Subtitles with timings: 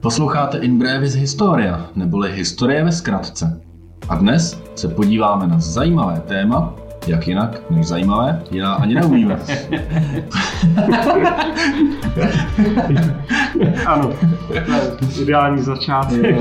[0.00, 3.60] Posloucháte In Brevis Historia, neboli Historie ve zkratce.
[4.08, 6.74] A dnes se podíváme na zajímavé téma,
[7.06, 9.38] jak jinak než zajímavé, já ani neumíme.
[13.86, 14.10] ano,
[15.22, 16.36] ideální začátek.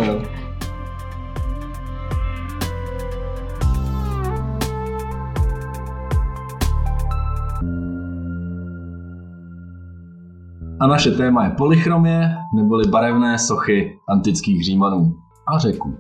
[10.80, 15.16] A naše téma je polychromie, neboli barevné sochy antických římanů
[15.48, 15.98] a řeků.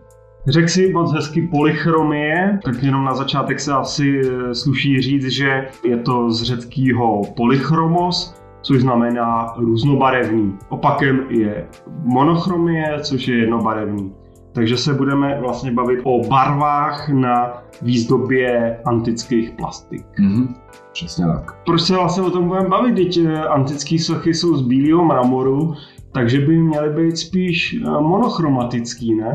[0.47, 5.67] Řekl si moc hezky polychromie, tak jenom na začátek se asi eh, sluší říct, že
[5.83, 10.53] je to z řeckého polychromos, což znamená různobarevný.
[10.69, 11.67] Opakem je
[12.03, 14.13] monochromie, což je jednobarevný.
[14.57, 20.05] Takže se budeme vlastně bavit o barvách na výzdobě antických plastik.
[20.19, 20.55] Mhm,
[20.93, 21.63] přesně tak.
[21.65, 22.95] Proč se vlastně o tom budeme bavit?
[22.95, 25.73] Teď eh, antické sochy jsou z bílého mramoru,
[26.11, 29.33] takže by měly být spíš eh, monochromatický, ne?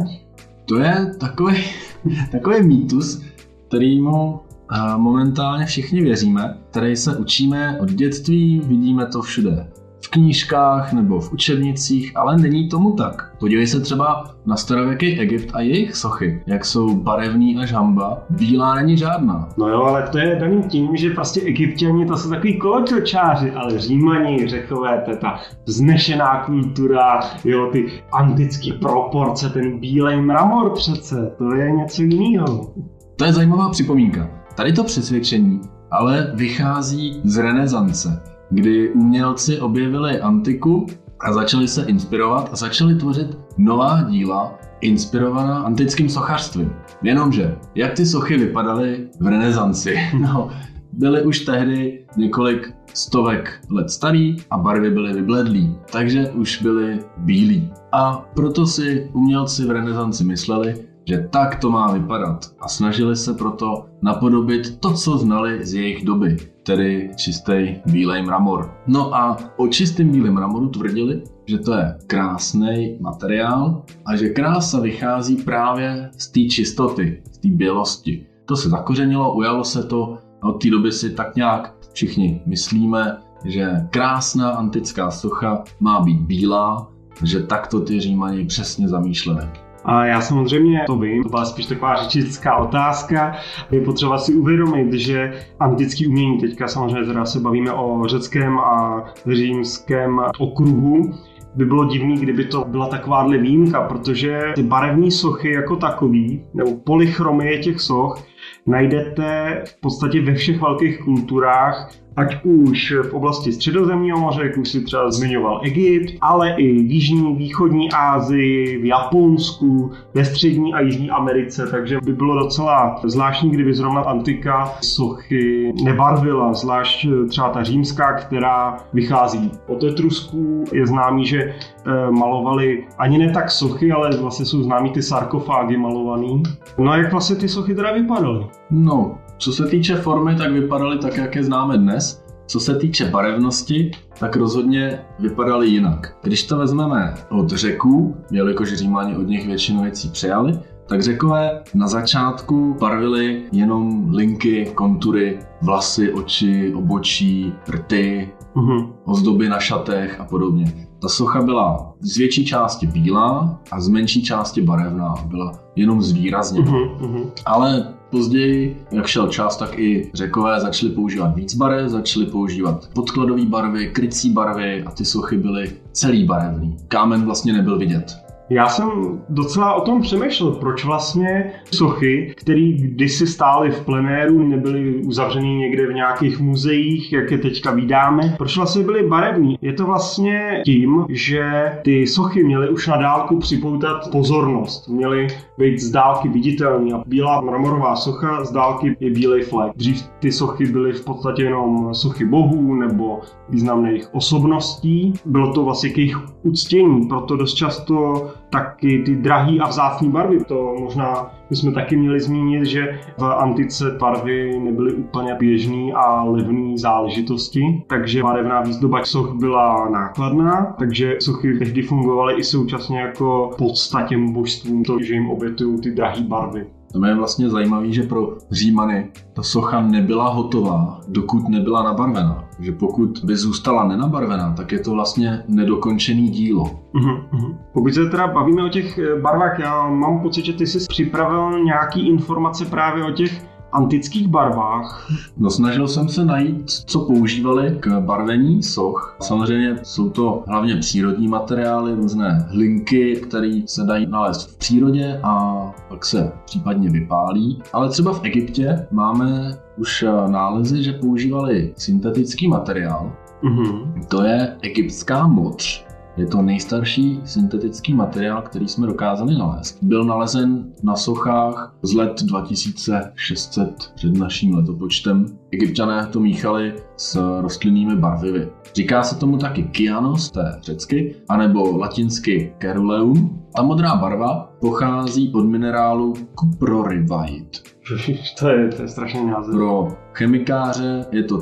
[0.65, 1.57] To je takový,
[2.33, 3.23] takový mýtus,
[3.69, 4.41] kterýmu
[4.73, 9.67] eh, momentálně všichni věříme, který se učíme od dětství, vidíme to všude
[10.05, 13.33] v knížkách nebo v učebnicích, ale není tomu tak.
[13.39, 18.75] Podívej se třeba na starověký Egypt a jejich sochy, jak jsou barevný až hamba, bílá
[18.75, 19.49] není žádná.
[19.59, 23.79] No jo, ale to je daný tím, že prostě egyptěni to jsou takový kolotočáři, ale
[23.79, 31.33] římani, řekové, to je ta vznešená kultura, jo, ty antické proporce, ten bílej mramor přece,
[31.39, 32.73] to je něco jiného.
[33.17, 34.29] To je zajímavá připomínka.
[34.55, 35.61] Tady to přesvědčení
[35.93, 38.23] ale vychází z renesance
[38.53, 40.87] kdy umělci objevili antiku
[41.21, 46.73] a začali se inspirovat a začali tvořit nová díla inspirovaná antickým sochařstvím.
[47.03, 49.95] Jenomže, jak ty sochy vypadaly v renesanci?
[50.21, 50.51] No,
[50.93, 57.73] byly už tehdy několik stovek let starý a barvy byly vybledlý, takže už byly bílí.
[57.93, 63.35] A proto si umělci v renesanci mysleli, že tak to má vypadat a snažili se
[63.35, 68.75] proto napodobit to, co znali z jejich doby, tedy čistý bílej mramor.
[68.87, 74.81] No a o čistém bílém mramoru tvrdili, že to je krásný materiál a že krása
[74.81, 78.27] vychází právě z té čistoty, z té bělosti.
[78.47, 83.19] To se zakořenilo, ujalo se to a od té doby si tak nějak všichni myslíme,
[83.45, 86.89] že krásná antická socha má být bílá,
[87.23, 89.49] že takto ty římani přesně zamýšleli.
[89.85, 93.37] A já samozřejmě to vím, to byla spíš taková řečická otázka.
[93.71, 99.05] Je potřeba si uvědomit, že antický umění, teďka samozřejmě teda se bavíme o řeckém a
[99.33, 101.13] římském okruhu,
[101.55, 106.77] by bylo divný, kdyby to byla takováhle výjimka, protože ty barevné sochy jako takový, nebo
[106.77, 108.25] polychromie těch soch,
[108.67, 114.69] najdete v podstatě ve všech velkých kulturách ať už v oblasti středozemního moře, jak už
[114.69, 120.81] si třeba zmiňoval Egypt, ale i v jižní, východní Asii, v Japonsku, ve střední a
[120.81, 127.63] jižní Americe, takže by bylo docela zvláštní, kdyby zrovna antika sochy nebarvila, zvlášť třeba ta
[127.63, 130.65] římská, která vychází od Etrusků.
[130.73, 135.77] Je známý, že eh, malovali ani ne tak sochy, ale vlastně jsou známí ty sarkofágy
[135.77, 136.43] malovaný.
[136.79, 138.47] No a jak vlastně ty sochy teda vypadaly?
[138.71, 142.25] No, co se týče formy, tak vypadaly tak, jak je známe dnes.
[142.47, 146.17] Co se týče barevnosti, tak rozhodně vypadaly jinak.
[146.23, 151.89] Když to vezmeme od řeků, jelikož Římani od nich většinu věcí přijali, tak řekové na
[151.89, 158.93] začátku barvili jenom linky, kontury, vlasy, oči, obočí, rty, uh-huh.
[159.05, 160.89] ozdoby na šatech a podobně.
[161.03, 165.15] Ta socha byla z větší části bílá a z menší části barevná.
[165.27, 166.73] Byla jenom zvýrazněna.
[166.73, 167.31] Uh-huh.
[167.47, 173.45] Ale Později, jak šel čas, tak i řekové začali používat víc barev, začali používat podkladové
[173.45, 176.77] barvy, krycí barvy a ty sochy byly celý barevný.
[176.89, 178.32] Kámen vlastně nebyl vidět.
[178.53, 178.91] Já jsem
[179.29, 185.87] docela o tom přemýšlel, proč vlastně sochy, které kdysi stály v plenéru, nebyly uzavřený někde
[185.87, 189.59] v nějakých muzeích, jak je teďka vydáme, proč vlastně byly barevní.
[189.61, 195.27] Je to vlastně tím, že ty sochy měly už na dálku připoutat pozornost, měly
[195.59, 199.73] být z dálky viditelný a bílá mramorová socha z dálky je bílej flek.
[199.77, 205.13] Dřív ty sochy byly v podstatě jenom sochy bohů nebo významných osobností.
[205.25, 210.45] Bylo to vlastně k jejich uctění, proto dost často taky ty drahý a vzácný barvy.
[210.45, 216.79] To možná bychom taky měli zmínit, že v antice barvy nebyly úplně běžný a levný
[216.79, 224.03] záležitosti, takže barevná výzdoba soch byla nákladná, takže sochy tehdy fungovaly i současně jako podstat
[224.03, 226.67] těm božstvům, to, že jim obětují ty drahé barvy.
[226.93, 232.45] Tam je vlastně zajímavý, že pro Římany ta socha nebyla hotová, dokud nebyla nabarvená.
[232.61, 236.65] Že pokud by zůstala nenabarvená, tak je to vlastně nedokončený dílo.
[236.95, 237.57] Uh-huh.
[237.73, 242.09] Pokud se teda bavíme o těch barvách, já mám pocit, že ty jsi připravil nějaký
[242.09, 245.11] informace právě o těch antických barvách?
[245.37, 249.17] No snažil jsem se najít, co používali k barvení soch.
[249.21, 255.63] Samozřejmě jsou to hlavně přírodní materiály, různé hlinky, které se dají nalézt v přírodě a
[255.89, 257.63] pak se případně vypálí.
[257.73, 263.13] Ale třeba v Egyptě máme už nálezy, že používali syntetický materiál.
[263.43, 264.07] Mm-hmm.
[264.09, 265.87] To je egyptská moč.
[266.17, 269.79] Je to nejstarší syntetický materiál, který jsme dokázali nalézt.
[269.83, 275.27] Byl nalezen na sochách z let 2600 před naším letopočtem.
[275.51, 278.49] Egyptiané to míchali s rostlinnými barvivy.
[278.75, 283.43] Říká se tomu taky kyanos, to je řecky, anebo latinsky ceruleum.
[283.57, 287.73] Ta modrá barva pochází od minerálu cuprorivite.
[288.39, 289.55] To je, to je strašně název.
[289.55, 291.39] Pro chemikáře je to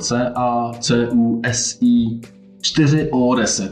[2.63, 3.71] CaCuSi 4O10.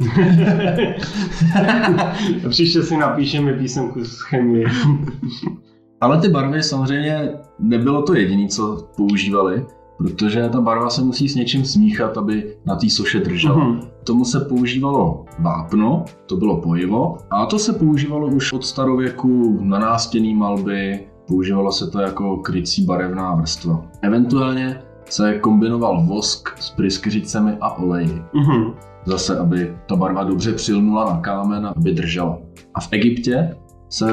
[2.49, 4.67] Příště si napíšeme písemku z chemie.
[6.00, 9.67] Ale ty barvy samozřejmě nebylo to jediné, co používali,
[9.99, 13.56] protože ta barva se musí s něčím smíchat, aby na té soše držela.
[13.56, 13.88] Uh-huh.
[14.05, 19.79] Tomu se používalo vápno, to bylo pojivo, a to se používalo už od starověku na
[19.79, 23.84] nástěnný malby, používalo se to jako krycí barevná vrstva.
[24.02, 28.22] Eventuálně se kombinoval vosk s pryskyřicemi a oleji.
[28.34, 28.75] Mm-hmm.
[29.05, 32.38] Zase, aby ta barva dobře přilnula na kámen a aby držela.
[32.75, 33.56] A v Egyptě
[33.88, 34.08] se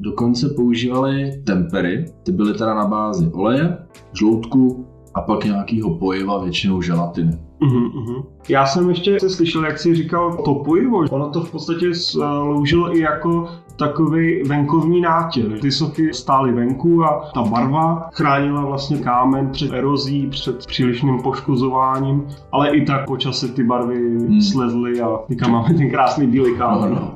[0.00, 3.78] dokonce používaly tempery, ty byly teda na bázi oleje,
[4.12, 7.38] žloutku a pak nějakého pojiva, většinou želatiny.
[7.60, 8.24] Uhum, uhum.
[8.48, 10.98] Já jsem ještě slyšel, jak jsi říkal to pojivo.
[11.10, 15.58] Ono to v podstatě sloužilo i jako takový venkovní nátěr.
[15.60, 22.26] Ty sochy stály venku a ta barva chránila vlastně kámen před erozí, před přílišným poškozováním,
[22.52, 24.40] ale i tak po čase ty barvy hmm.
[24.40, 26.90] slezly a teďka máme ten krásný bílý kámen.
[26.94, 27.14] No, no.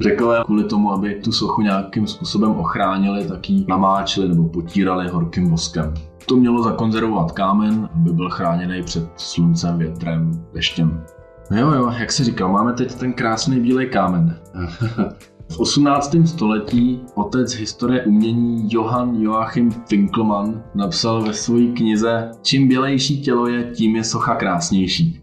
[0.00, 5.50] Řekové kvůli tomu, aby tu sochu nějakým způsobem ochránili, tak ji namáčeli nebo potírali horkým
[5.50, 5.94] voskem.
[6.26, 11.04] To mělo zakonzervovat kámen, aby byl chráněný před sluncem, větrem, deštěm.
[11.50, 14.40] Jo, jo, jak si říkal, máme teď ten krásný bílý kámen.
[15.52, 16.16] V 18.
[16.24, 23.64] století otec historie umění Johann Joachim Finkelmann napsal ve své knize Čím bělejší tělo je,
[23.64, 25.22] tím je socha krásnější.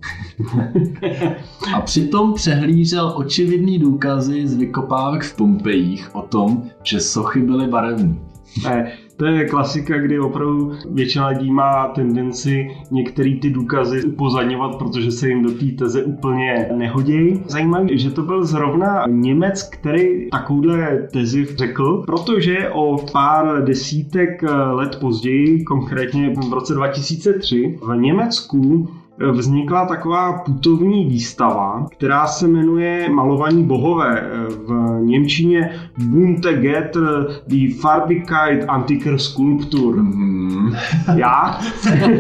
[1.76, 8.16] A přitom přehlížel očividný důkazy z vykopávek v Pompejích o tom, že sochy byly barevné.
[9.20, 15.30] To je klasika, kdy opravdu většina lidí má tendenci některé ty důkazy upozadňovat, protože se
[15.30, 17.44] jim do té teze úplně nehodí.
[17.48, 24.98] Zajímavé, že to byl zrovna Němec, který takovouhle tezi řekl, protože o pár desítek let
[25.00, 28.90] později, konkrétně v roce 2003, v Německu
[29.32, 34.30] vznikla taková putovní výstava, která se jmenuje Malovaní bohové.
[34.50, 39.96] V Němčině Bunte Getter die Farbigkeit Antiker Skulptur.
[40.04, 40.74] Mm.
[41.16, 41.60] Já?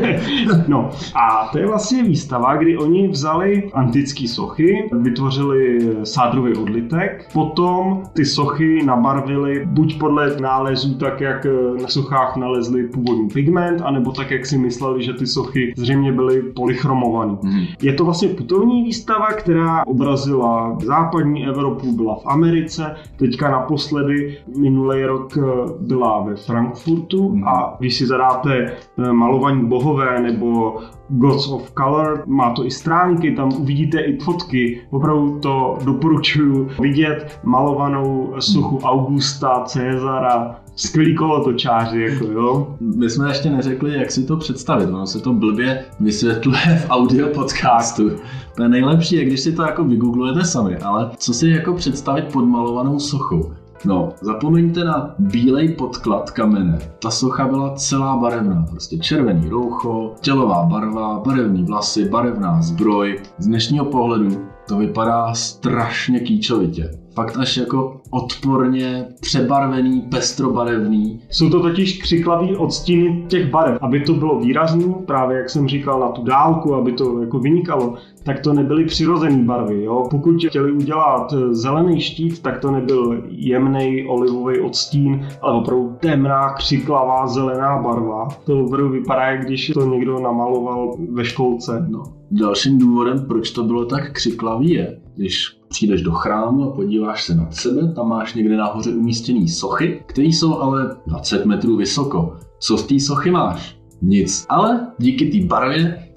[0.68, 8.04] no a to je vlastně výstava, kdy oni vzali antické sochy, vytvořili sádrový odlitek, potom
[8.13, 11.45] ty sochy nabarvili buď podle nálezů tak, jak
[11.81, 16.42] na sochách nalezli původní pigment, anebo tak, jak si mysleli, že ty sochy zřejmě byly
[16.42, 17.38] polychromatické chromovaný.
[17.44, 17.66] Hmm.
[17.82, 25.06] Je to vlastně putovní výstava, která obrazila západní Evropu, byla v Americe, teďka naposledy minulý
[25.06, 25.42] rok eh,
[25.80, 27.48] byla ve Frankfurtu hmm.
[27.48, 30.80] a když si zadáte eh, malovaní bohové nebo
[31.10, 37.40] Gods of Color, má to i stránky, tam uvidíte i fotky, opravdu to doporučuju vidět
[37.44, 42.76] malovanou suchu Augusta, Cezara, skvělý kolotočáři, jako jo.
[42.80, 47.28] My jsme ještě neřekli, jak si to představit, ono se to blbě vysvětluje v audio
[47.28, 48.12] podcastu.
[48.56, 52.26] To je nejlepší, jak když si to jako vygooglujete sami, ale co si jako představit
[52.33, 53.52] pod malovanou sochou?
[53.86, 56.80] No, zapomeňte na bílej podklad kamene.
[57.02, 63.19] Ta socha byla celá barevná, prostě červený roucho, tělová barva, barevný vlasy, barevná zbroj.
[63.38, 71.21] Z dnešního pohledu to vypadá strašně kýčovitě fakt až jako odporně přebarvený, pestrobarevný.
[71.30, 75.99] Jsou to totiž křiklavý odstíny těch barev, aby to bylo výrazný, právě jak jsem říkal
[75.99, 77.95] na tu dálku, aby to jako vynikalo,
[78.30, 79.83] tak to nebyly přirozené barvy.
[79.83, 80.07] Jo?
[80.12, 87.28] Pokud chtěli udělat zelený štít, tak to nebyl jemný olivový odstín, ale opravdu temná, křiklavá
[87.28, 88.28] zelená barva.
[88.44, 91.86] To opravdu vypadá, jak když to někdo namaloval ve školce.
[91.90, 92.04] No.
[92.31, 97.36] dalším důvodem, proč to bylo tak křiklavý je, když přijdeš do chrámu a podíváš se
[97.36, 102.36] nad sebe, tam máš někde nahoře umístěný sochy, které jsou ale 20 metrů vysoko.
[102.59, 103.80] Co z té sochy máš?
[104.02, 104.45] Nic.
[104.50, 106.08] Ale díky té barvě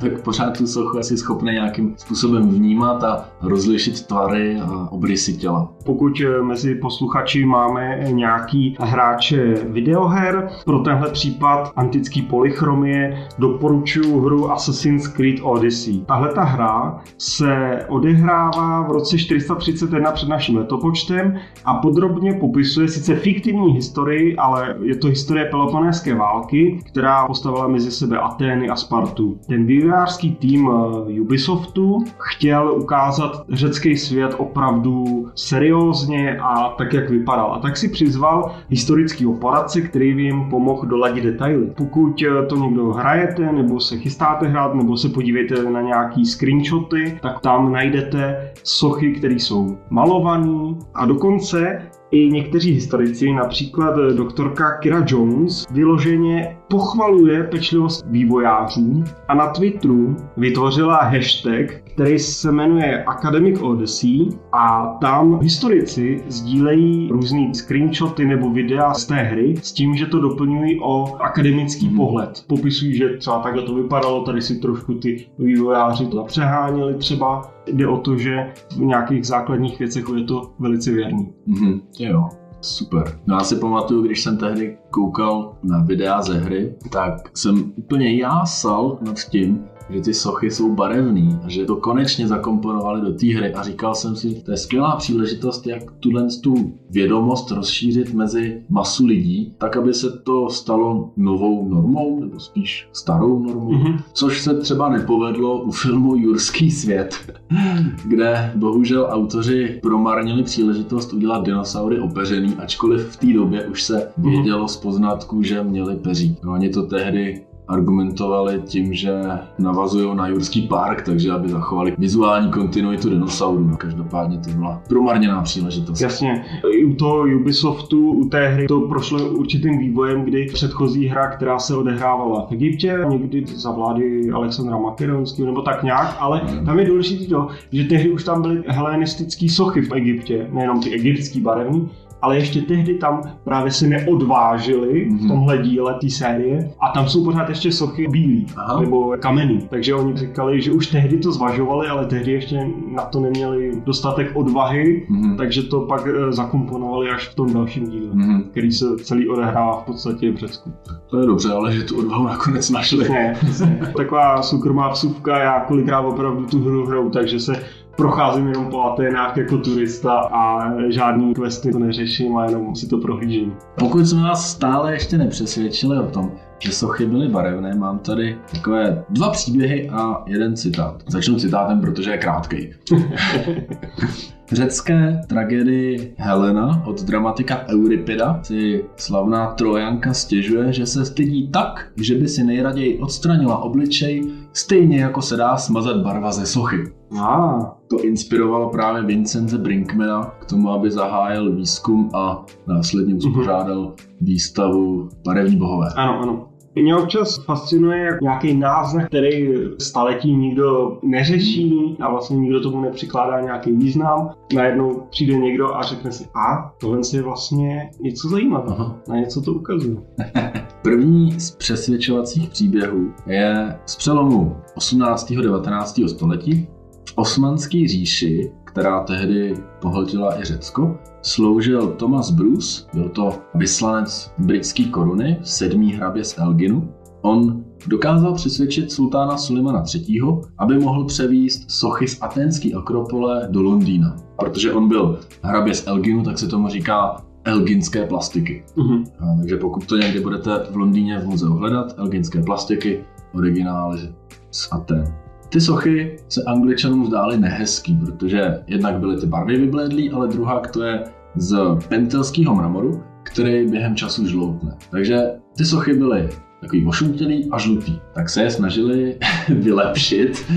[0.00, 5.72] tak pořád tu sochu asi schopný nějakým způsobem vnímat a rozlišit tvary a obrysy těla.
[5.84, 14.52] Pokud eh, mezi posluchači máme nějaký hráče videoher, pro tenhle případ antický polychromie doporučuji hru
[14.52, 16.00] Assassin's Creed Odyssey.
[16.06, 23.14] Tahle ta hra se odehrává v roce 431 před naším letopočtem a podrobně popisuje sice
[23.14, 29.35] fiktivní historii, ale je to historie Peloponéské války, která postavila mezi sebe Atény a Spartu.
[29.48, 37.54] Ten vývojářský tým eh, Ubisoftu chtěl ukázat řecký svět opravdu seriózně a tak, jak vypadal.
[37.54, 41.66] A tak si přizval historický poradce, který jim pomohl doladit detaily.
[41.76, 47.18] Pokud eh, to někdo hrajete, nebo se chystáte hrát, nebo se podívejte na nějaký screenshoty,
[47.22, 55.04] tak tam najdete sochy, které jsou malované a dokonce i někteří historici, například doktorka Kira
[55.06, 64.28] Jones, vyloženě pochvaluje pečlivost vývojářů a na Twitteru vytvořila hashtag, který se jmenuje Academic Odyssey
[64.52, 70.20] a tam historici sdílejí různý screenshoty nebo videa z té hry s tím, že to
[70.20, 71.96] doplňují o akademický hmm.
[71.96, 72.44] pohled.
[72.46, 77.42] Popisují, že třeba takhle to vypadalo, tady si trošku ty vývojáři to přeháněli třeba.
[77.72, 81.28] Jde o to, že v nějakých základních věcech je to velice věrný.
[81.48, 81.80] Mm-hmm.
[81.98, 82.28] Jo.
[82.60, 83.18] Super.
[83.26, 88.16] No já si pamatuju, když jsem tehdy koukal na videa ze hry, tak jsem úplně
[88.16, 93.26] jásal nad tím, že ty sochy jsou barevný a že to konečně zakomponovali do té
[93.26, 98.62] hry a říkal jsem si, to je skvělá příležitost, jak tuhle tu vědomost rozšířit mezi
[98.68, 104.00] masu lidí, tak aby se to stalo novou normou, nebo spíš starou normou, mm-hmm.
[104.12, 107.38] což se třeba nepovedlo u filmu Jurský svět,
[108.04, 114.30] kde bohužel autoři promarnili příležitost udělat dinosaury opeřený, ačkoliv v té době už se mhm.
[114.30, 116.36] vědělo z poznatků, že měli peří.
[116.44, 119.12] No, oni to tehdy argumentovali tím, že
[119.58, 123.64] navazují na Jurský park, takže aby zachovali vizuální kontinuitu dinosaurů.
[123.64, 126.00] No, každopádně to byla promarněná příležitost.
[126.00, 126.44] Jasně.
[126.72, 131.58] I u toho Ubisoftu, u té hry, to prošlo určitým vývojem, kdy předchozí hra, která
[131.58, 136.86] se odehrávala v Egyptě, někdy za vlády Alexandra Makedonského nebo tak nějak, ale tam je
[136.86, 141.88] důležité to, že tehdy už tam byly helenistické sochy v Egyptě, nejenom ty egyptský barevný,
[142.22, 145.18] ale ještě tehdy tam právě se neodvážili mm-hmm.
[145.18, 145.28] v mhm.
[145.28, 148.80] tomhle díle té série a tam jsou pořád ještě sochy bílý Aha.
[148.80, 149.66] nebo kamenný.
[149.70, 154.30] Takže oni říkali, že už tehdy to zvažovali, ale tehdy ještě na to neměli dostatek
[154.34, 155.36] odvahy, mm-hmm.
[155.36, 158.42] takže to pak eh, zakomponovali až v tom dalším díle, mm-hmm.
[158.50, 160.72] který se celý odehrává v podstatě v Řecku.
[161.06, 163.08] To je dobře, ale že tu odvahu nakonec našli.
[163.08, 163.34] Ne,
[163.96, 167.62] Taková soukromá vsuvka, já kolikrát opravdu tu hru hrou, takže se
[167.96, 172.98] procházím jenom po Aténách jako turista a žádný questy to neřeším a jenom si to
[172.98, 173.56] prohlížím.
[173.78, 179.04] Pokud jsme vás stále ještě nepřesvědčili o tom, že sochy byly barevné, mám tady takové
[179.10, 181.02] dva příběhy a jeden citát.
[181.08, 182.70] Začnu citátem, protože je krátký.
[184.52, 192.14] řecké tragédii Helena od dramatika Euripida si slavná Trojanka stěžuje, že se stydí tak, že
[192.14, 194.22] by si nejraději odstranila obličej,
[194.56, 196.76] stejně jako se dá smazat barva ze sochy.
[197.20, 197.60] Ah.
[197.88, 204.04] To inspirovalo právě Vincenze Brinkmana k tomu, aby zahájil výzkum a následně uspořádal mm-hmm.
[204.20, 205.88] výstavu Barevní bohové.
[205.96, 206.48] Ano, ano.
[206.82, 213.72] Mě občas fascinuje nějaký náznak, který staletí nikdo neřeší a vlastně nikdo tomu nepřikládá nějaký
[213.72, 214.30] význam.
[214.54, 219.52] Najednou přijde někdo a řekne si, a tohle je vlastně něco zajímavého, na něco to
[219.52, 219.96] ukazuje.
[220.82, 225.30] První z přesvědčovacích příběhů je z přelomu 18.
[225.38, 226.00] a 19.
[226.08, 226.68] století.
[227.08, 234.84] V osmanské říši která tehdy pohltila i Řecko, sloužil Thomas Bruce, byl to vyslanec britské
[234.84, 236.88] koruny, sedmý hrabě z Elginu.
[237.22, 240.20] On dokázal přesvědčit sultána Sulimana III.,
[240.58, 244.16] aby mohl převíst sochy z aténské akropole do Londýna.
[244.38, 248.64] Protože on byl hrabě z Elginu, tak se tomu říká elginské plastiky.
[248.76, 249.04] Uh-huh.
[249.18, 253.04] A, takže pokud to někdy budete v Londýně v muzeu hledat, elginské plastiky,
[253.34, 254.14] originály
[254.50, 255.25] z Aten.
[255.48, 260.82] Ty sochy se angličanům zdály nehezký, protože jednak byly ty barvy vyblédlý, ale druhá to
[260.82, 261.04] je
[261.36, 261.56] z
[261.88, 264.76] pentelského mramoru, který během času žloutne.
[264.90, 265.20] Takže
[265.56, 266.28] ty sochy byly
[266.60, 267.98] takový ošuntělý a žlutý.
[268.14, 270.52] Tak se je snažili vylepšit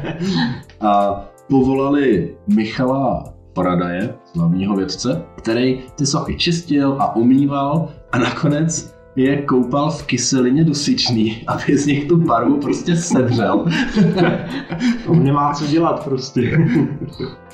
[0.80, 9.42] a povolali Michala Paradaje, hlavního vědce, který ty sochy čistil a umýval a nakonec je
[9.42, 13.64] koupal v kyselině dusičný, aby z nich tu barvu prostě sedřel.
[15.06, 16.58] On nemá co dělat prostě.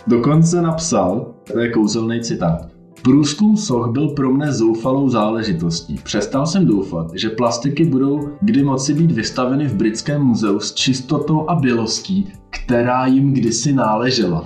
[0.06, 2.68] Dokonce napsal, to je kouzelný citát,
[3.02, 5.98] Průzkum soch byl pro mne zoufalou záležitostí.
[6.02, 11.50] Přestal jsem doufat, že plastiky budou kdy moci být vystaveny v Britském muzeu s čistotou
[11.50, 14.44] a bělostí, která jim kdysi náležela.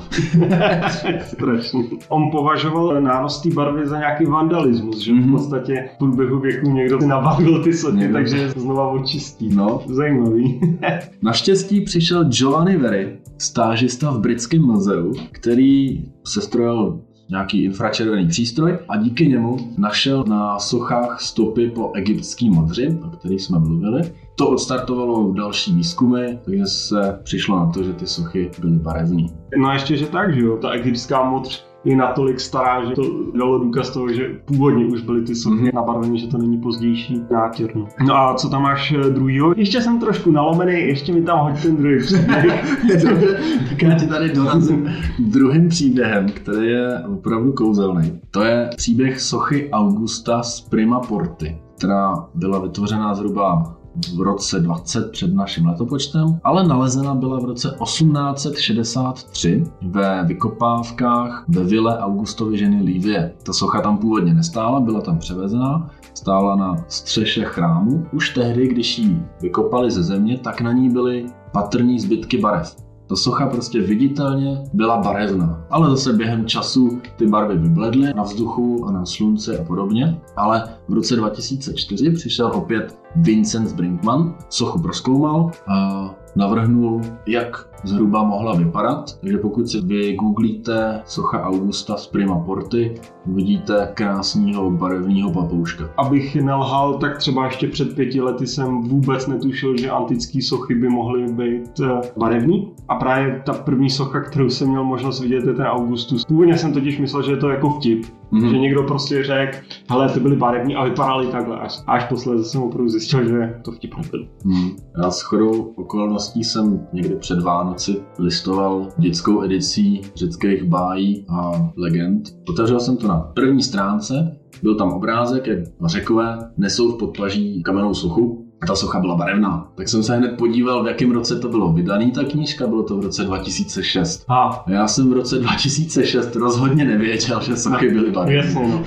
[1.26, 1.88] Strašný.
[2.08, 5.28] On považoval nános té barvy za nějaký vandalismus, že mm-hmm.
[5.28, 8.14] v podstatě v průběhu věku někdo si nabarvil ty sochy, někdo.
[8.14, 9.48] takže je znova očistí.
[9.54, 9.82] No.
[9.86, 10.60] Zajímavý.
[11.22, 18.96] Naštěstí přišel Giovanni Veri, stážista v Britském muzeu, který se strojil nějaký infračervený přístroj a
[18.96, 24.12] díky němu našel na sochách stopy po egyptský modři, o kterých jsme mluvili.
[24.34, 29.26] To odstartovalo další výzkumy, takže se přišlo na to, že ty sochy byly barevné.
[29.58, 33.02] No a ještě, že tak, že jo, ta egyptská modř je natolik stará, že to
[33.34, 35.74] dalo důkaz toho, že původně už byly ty sochy mm-hmm.
[35.74, 37.70] nabarvené, že to není pozdější nátěr.
[37.74, 38.14] No.
[38.14, 39.54] a co tam máš eh, druhýho?
[39.56, 42.78] Ještě jsem trošku nalomený, ještě mi tam hoď ten druhý příběh.
[43.68, 44.88] tak já ti tady dorazím
[45.18, 48.20] druhým příběhem, který je opravdu kouzelný.
[48.30, 53.76] To je příběh sochy Augusta z Prima Porty, která byla vytvořena zhruba
[54.16, 61.64] v roce 20 před naším letopočtem, ale nalezena byla v roce 1863 ve vykopávkách ve
[61.64, 63.34] vile Augustovy ženy Lívie.
[63.42, 68.06] Ta socha tam původně nestála, byla tam převezená, stála na střeše chrámu.
[68.12, 72.85] Už tehdy, když ji vykopali ze země, tak na ní byly patrní zbytky barev.
[73.06, 78.84] Ta socha prostě viditelně byla barevná, ale zase během času ty barvy vybledly na vzduchu
[78.88, 80.20] a na slunci a podobně.
[80.36, 88.56] Ale v roce 2004 přišel opět Vincent Brinkman, sochu proskoumal a navrhnul, jak zhruba mohla
[88.56, 89.18] vypadat.
[89.20, 92.94] Takže pokud si vy googlíte socha Augusta z Prima Porty,
[93.26, 95.90] uvidíte krásného barevného papouška.
[95.96, 100.88] Abych nelhal, tak třeba ještě před pěti lety jsem vůbec netušil, že antické sochy by
[100.88, 102.72] mohly být eh, barevný.
[102.88, 106.24] A právě ta první socha, kterou jsem měl možnost vidět, je ten Augustus.
[106.24, 108.50] Původně jsem totiž myslel, že je to jako vtip, Mm-hmm.
[108.50, 109.58] Že někdo prostě řekl,
[109.90, 111.58] hele, ty byly barevní a vypadaly takhle.
[111.60, 114.28] Až, až posledně jsem opravdu zjistil, že to vtip nebyl.
[114.44, 114.70] Mm.
[115.02, 122.22] Já s chodou okolností jsem někdy před Vánoci listoval dětskou edicí řeckých bájí a legend.
[122.48, 127.94] Otevřel jsem to na první stránce, byl tam obrázek, jak řekové nesou v podpaží kamennou
[127.94, 129.68] suchu ta socha byla barevná.
[129.74, 132.96] Tak jsem se hned podíval, v jakém roce to bylo vydaný ta knížka, bylo to
[132.96, 134.24] v roce 2006.
[134.28, 138.36] A já jsem v roce 2006 rozhodně nevěděl, že sochy byly barevné.
[138.36, 138.82] Jasně, no.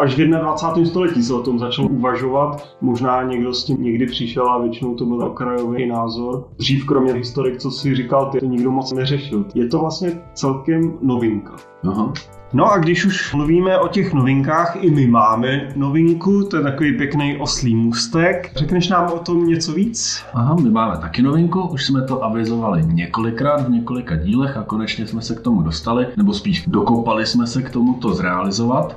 [0.00, 0.90] Až v 21.
[0.90, 2.76] století se o tom začal uvažovat.
[2.80, 6.48] Možná někdo s tím někdy přišel a většinou to byl okrajový názor.
[6.56, 9.44] Dřív kromě historik, co si říkal, ty to nikdo moc neřešil.
[9.54, 11.56] Je to vlastně celkem novinka.
[11.88, 12.12] Aha.
[12.54, 16.92] No a když už mluvíme o těch novinkách, i my máme novinku, to je takový
[16.92, 18.52] pěkný oslý můstek.
[18.56, 20.24] Řekneš nám o tom něco víc?
[20.34, 25.06] Aha, my máme taky novinku, už jsme to avizovali několikrát v několika dílech a konečně
[25.06, 28.96] jsme se k tomu dostali, nebo spíš dokopali jsme se k tomu to zrealizovat.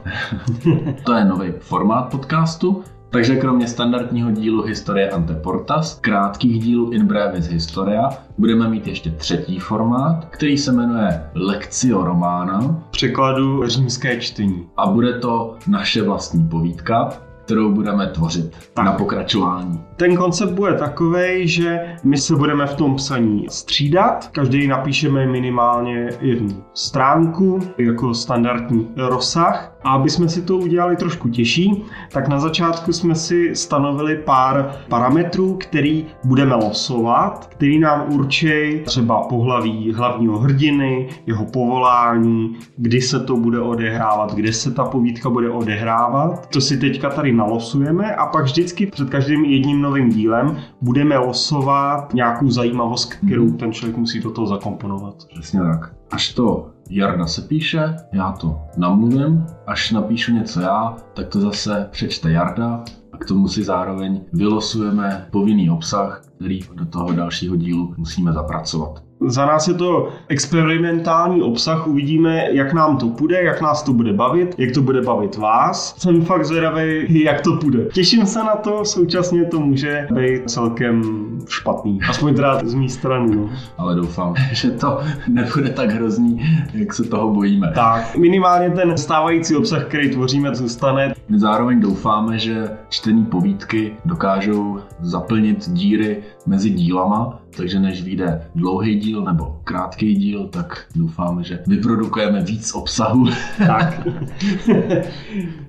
[1.04, 2.84] to je nový formát podcastu.
[3.16, 9.60] Takže kromě standardního dílu Historie Anteportas, krátkých dílů In Brevis Historia, budeme mít ještě třetí
[9.60, 12.84] formát, který se jmenuje Lekcio Romana.
[12.92, 14.68] Překladu římské čtení.
[14.78, 17.10] A bude to naše vlastní povídka,
[17.46, 18.86] kterou budeme tvořit tak.
[18.86, 19.84] na pokračování.
[19.98, 26.10] Ten koncept bude takový, že my se budeme v tom psaní střídat, každý napíšeme minimálně
[26.22, 32.40] jednu stránku jako standardní rozsah a aby jsme si to udělali trošku těžší, tak na
[32.40, 40.38] začátku jsme si stanovili pár parametrů, který budeme losovat, který nám určí třeba pohlaví hlavního
[40.38, 46.48] hrdiny, jeho povolání, kdy se to bude odehrávat, kde se ta povídka bude odehrávat.
[46.50, 52.14] To si teďka tady nalosujeme a pak vždycky před každým jedním novým dílem budeme losovat
[52.14, 55.16] nějakou zajímavost, kterou ten člověk musí do toho zakomponovat.
[55.34, 55.96] Přesně tak.
[56.12, 61.88] Až to Jarda se píše, já to namluvím, až napíšu něco já, tak to zase
[61.92, 67.94] přečte Jarda a k tomu si zároveň vylosujeme povinný obsah, který do toho dalšího dílu
[67.98, 69.05] musíme zapracovat.
[69.22, 74.14] Za nás je to experimentální obsah, uvidíme, jak nám to půjde, jak nás to bude
[74.14, 75.96] bavit, jak to bude bavit vás.
[75.98, 77.86] Jsem fakt zvědavý, jak to půjde.
[77.86, 81.04] Těším se na to, současně to může být celkem
[81.50, 82.00] špatný.
[82.10, 83.36] Aspoň teda z mé strany.
[83.36, 83.50] No.
[83.78, 86.42] Ale doufám, že to nebude tak hrozný,
[86.74, 87.72] jak se toho bojíme.
[87.76, 91.14] Tak, minimálně ten stávající obsah, který tvoříme, zůstane.
[91.30, 98.96] My zároveň doufáme, že čtení povídky dokážou zaplnit díry mezi dílama, takže než vyjde dlouhý
[98.96, 103.26] díl nebo krátký díl, tak doufáme, že vyprodukujeme víc obsahu.
[103.68, 104.08] Tak.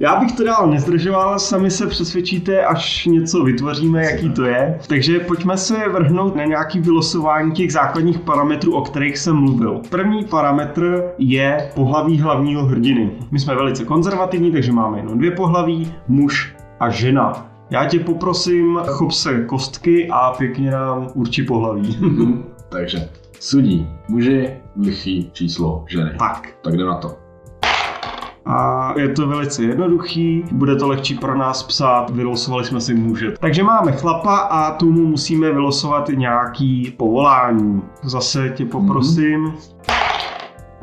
[0.01, 4.79] Já bych to dál nezdržoval, sami se přesvědčíte, až něco vytvoříme, jaký to je.
[4.89, 9.81] Takže pojďme se vrhnout na nějaký vylosování těch základních parametrů, o kterých jsem mluvil.
[9.91, 13.11] První parametr je pohlaví hlavního hrdiny.
[13.31, 17.47] My jsme velice konzervativní, takže máme jenom dvě pohlaví, muž a žena.
[17.71, 21.99] Já tě poprosím, chop se kostky a pěkně nám určí pohlaví.
[22.69, 23.09] takže
[23.41, 24.51] sudí muži,
[24.83, 26.11] lichý číslo ženy.
[26.19, 26.49] tak.
[26.63, 27.27] Tak jde na to.
[28.49, 33.33] A je to velice jednoduchý, bude to lehčí pro nás psát, vylosovali jsme si muže.
[33.41, 37.83] Takže máme chlapa a tomu musíme vylosovat nějaký povolání.
[38.03, 39.47] Zase tě poprosím.
[39.47, 40.06] Mm-hmm.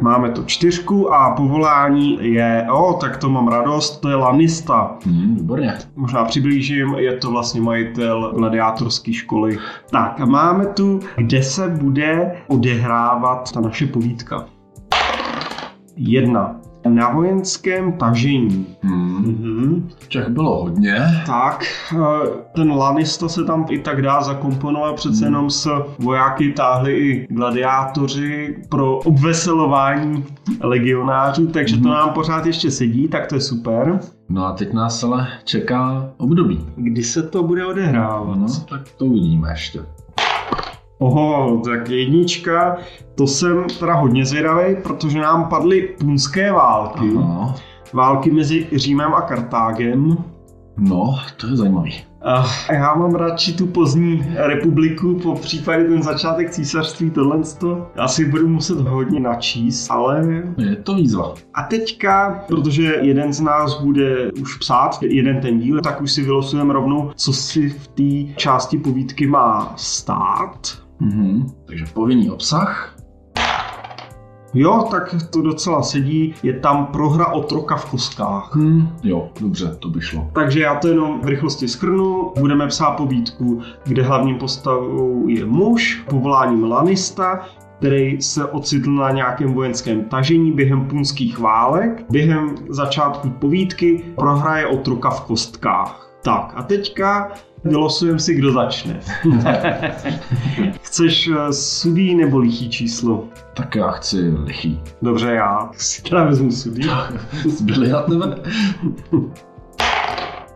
[0.04, 4.98] Máme tu čtyřku a povolání je, o, tak to mám radost, to je lanista.
[5.06, 5.74] Hmm, výborně.
[5.96, 9.58] Možná přiblížím, je to vlastně majitel gladiátorské školy.
[9.90, 14.46] Tak a máme tu, kde se bude odehrávat ta naše povídka.
[15.96, 16.63] Jedna.
[16.90, 18.68] Na vojenském tažení.
[18.82, 19.14] Hmm.
[19.18, 19.90] Mhm.
[20.08, 20.96] Těch bylo hodně.
[21.26, 21.66] Tak,
[21.96, 21.98] eh,
[22.56, 25.34] ten Lanista se tam i tak dá zakomponovat, přece Hmm.
[25.34, 25.70] jenom s
[26.00, 30.26] vojáky táhli i gladiátoři pro obveselování
[30.62, 31.92] legionářů, takže to Mhm.
[31.98, 34.00] nám pořád ještě sedí, tak to je super.
[34.30, 36.66] No a teď nás ale čeká období.
[36.76, 38.38] Kdy se to bude odehrávat?
[38.40, 39.80] No, tak to uvidíme ještě.
[41.00, 42.78] Oho, tak jednička,
[43.16, 47.10] to jsem teda hodně zvědavý, protože nám padly punské války.
[47.18, 47.56] Aha.
[47.94, 50.18] Války mezi Římem a Kartágem.
[50.78, 51.94] No, to je zajímavý.
[52.24, 58.26] A já mám radši tu pozdní republiku, po případě ten začátek císařství, tohle to asi
[58.26, 60.44] budu muset hodně načíst, ale...
[60.58, 61.34] Je to výzva.
[61.54, 66.22] A teďka, protože jeden z nás bude už psát jeden ten díl, tak už si
[66.22, 70.84] vylosujeme rovnou, co si v té části povídky má stát.
[71.00, 71.52] Mhm.
[71.66, 72.93] Takže povinný obsah.
[74.54, 78.52] Jo, tak to docela sedí, je tam prohra otroka v kostkách.
[78.56, 78.88] Hm.
[79.04, 80.30] Jo, dobře, to by šlo.
[80.34, 82.32] Takže já to jenom v rychlosti skrnu.
[82.40, 87.46] Budeme psát povídku, kde hlavním postavou je muž, povoláním Lanista,
[87.78, 92.06] který se ocitl na nějakém vojenském tažení během punských válek.
[92.10, 96.10] Během začátku povídky prohraje otroka v kostkách.
[96.24, 97.32] Tak a teďka
[97.64, 99.00] vylosujeme si, kdo začne.
[100.82, 103.28] Chceš eh, sudý nebo lichý číslo?
[103.54, 104.82] Tak já chci lichý.
[105.02, 106.82] Dobře, já si teda vezmu sudý.
[107.46, 108.36] Zbyli na tebe?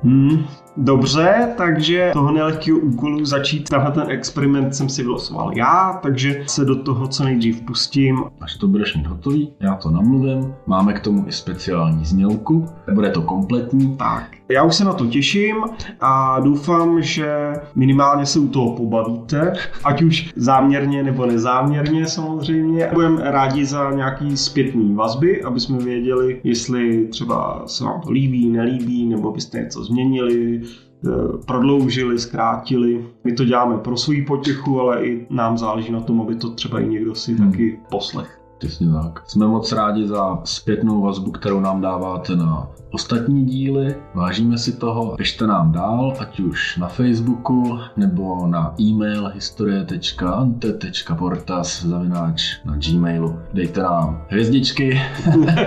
[0.03, 0.45] Hmm.
[0.77, 6.65] Dobře, takže toho nelehkého úkolu začít tenhle ten experiment jsem si vylosoval já, takže se
[6.65, 8.23] do toho co nejdřív pustím.
[8.41, 10.53] Až to budeš mít hotový, já to namluvím.
[10.67, 12.65] Máme k tomu i speciální znělku.
[12.93, 13.97] Bude to kompletní.
[13.97, 15.55] Tak, já už se na to těším
[16.01, 22.89] a doufám, že minimálně se u toho pobavíte, ať už záměrně nebo nezáměrně samozřejmě.
[22.93, 28.49] Budeme rádi za nějaký zpětný vazby, aby jsme věděli, jestli třeba se vám to líbí,
[28.49, 30.61] nelíbí, nebo byste něco změnili,
[31.07, 31.09] eh,
[31.47, 33.05] prodloužili, zkrátili.
[33.23, 36.79] My to děláme pro svou potěchu, ale i nám záleží na tom, aby to třeba
[36.79, 37.51] i někdo si Hmm.
[37.51, 38.41] taky poslech.
[38.57, 39.23] Přesně tak.
[39.27, 43.95] Jsme moc rádi za zpětnou vazbu, kterou nám dáváte na ostatní díly.
[44.13, 45.15] Vážíme si toho.
[45.17, 53.39] Pište nám dál, ať už na Facebooku nebo na e-mail historie.ante.portas zavináč na gmailu.
[53.53, 55.01] Dejte nám hvězdičky,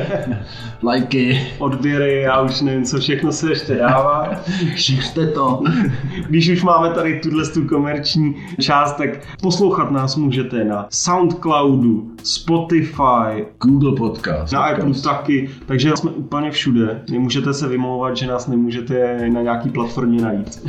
[0.83, 4.31] lajky, Odběry, já už nevím, co všechno se ještě dává.
[4.75, 5.63] šiřte to.
[6.29, 9.11] Když už máme tady tuhle tu komerční část, tak
[9.43, 14.53] poslouchat nás můžete na Soundcloudu, Spotify, Google Podcast.
[14.53, 15.05] na Apple podcast.
[15.05, 17.03] taky, takže jsme úplně všude.
[17.21, 20.69] Nemůžete se vymlouvat, že nás nemůžete na nějaký platformě najít.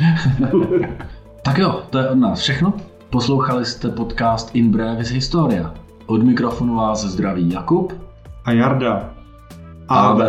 [1.42, 2.74] Tak jo, to je od nás všechno.
[3.10, 5.74] Poslouchali jste podcast In Brevis Historia.
[6.06, 7.92] Od mikrofonu vás zdraví Jakub
[8.44, 9.10] A Jarda.
[9.88, 10.20] AB.